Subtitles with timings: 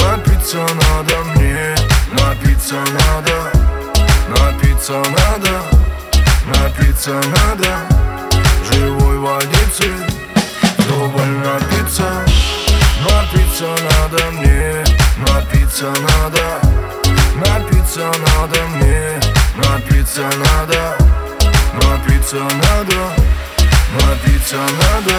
[0.00, 1.74] Напиться надо мне,
[2.14, 3.52] напиться надо.
[4.28, 5.83] Напиться надо
[6.46, 8.04] напиться надо
[8.72, 9.92] Живой водицы,
[10.78, 12.24] вдоволь напиться.
[13.02, 14.84] Напиться надо мне,
[15.18, 16.60] напиться надо.
[17.36, 19.20] Напиться надо мне,
[19.56, 20.96] напиться надо.
[21.74, 23.12] Напиться надо,
[24.00, 25.16] напиться надо.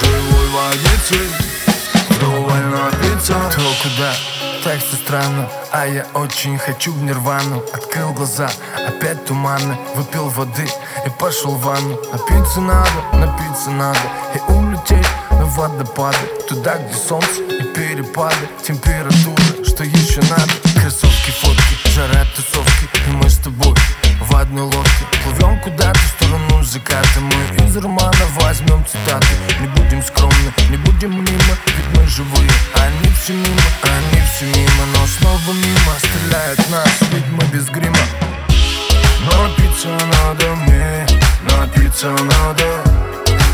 [0.00, 1.30] Живой водицы,
[2.10, 3.34] вдоволь напиться.
[3.54, 4.29] То куда?
[4.62, 7.62] Так все странно А я очень хочу в нирвану.
[7.72, 8.50] Открыл глаза,
[8.86, 10.68] опять туманы Выпил воды
[11.06, 11.98] и пошел в ванну.
[12.12, 13.98] Напиться надо, напиться надо
[14.34, 19.49] И улететь на водопады Туда, где солнце и перепады Температуры,
[27.70, 29.28] из романа возьмем цитаты.
[29.60, 34.86] Не будем скромны, не будем мимо Ведь мы живые, они все мимо Они все мимо,
[34.94, 37.96] но снова мимо Стреляют нас, ведь мы без грима.
[39.20, 41.06] Напиться надо мне,
[41.42, 42.82] напиться надо.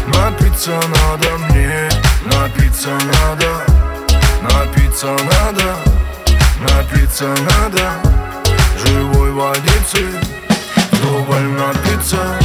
[0.06, 1.88] Напиться надо мне,
[2.24, 3.64] напиться надо.
[4.42, 5.76] Напиться надо,
[6.60, 7.92] напиться надо.
[8.84, 10.06] Живой водицы,
[10.92, 12.38] вдоволь напиться.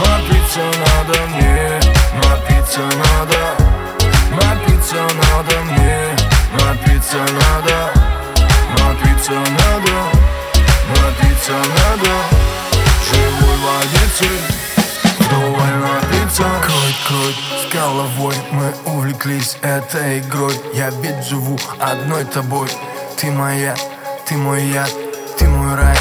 [0.00, 1.80] Напиться надо мне,
[2.14, 3.38] напиться надо
[4.30, 6.16] Напиться надо мне,
[6.52, 8.08] напиться надо
[8.76, 9.92] Напиться надо,
[10.88, 12.10] напиться надо.
[13.08, 14.28] Живой водицы,
[15.18, 16.44] вдоволь напиться.
[16.62, 20.54] Крой, крой, с головой мы увлеклись этой игрой.
[20.74, 22.68] Я ведь живу одной тобой.
[23.16, 23.74] Ты моя,
[24.26, 24.92] ты мой яд,
[25.38, 25.96] ты мой рай,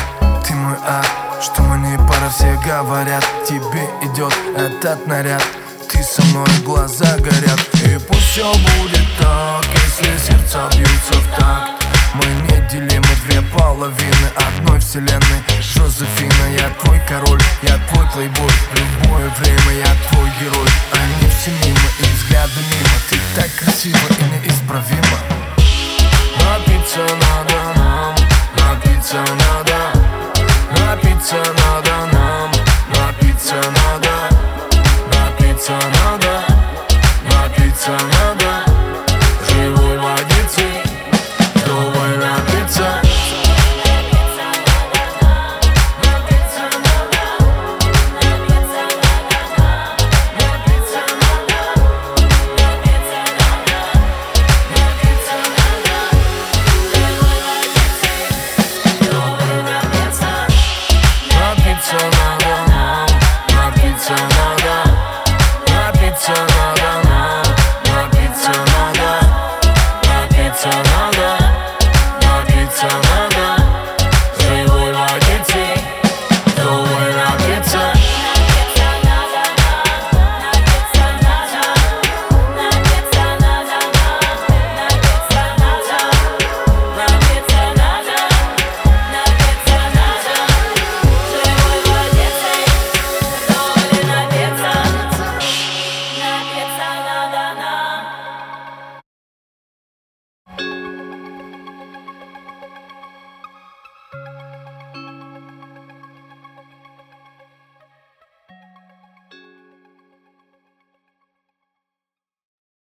[0.45, 5.43] ты мой ад Что мы не пара, все говорят Тебе идет этот наряд.
[5.89, 11.85] Ты со мной, глаза горят И пусть все будет так, если сердца бьются в такт.
[12.15, 15.43] Мы неделимы две половины одной вселенной.
[15.61, 18.51] Жозефина, я твой король, я твой плейбой.
[18.71, 20.69] В любое время я твой герой.
[20.93, 22.97] Они все мимо и взгляды мимо.
[23.09, 25.19] Ты так красива и неисправима
[26.39, 28.15] Напиться надо нам,
[28.57, 29.76] напиться надо
[31.29, 31.66] Напиться